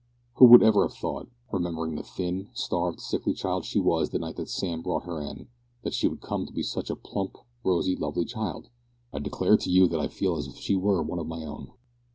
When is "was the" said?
3.79-4.17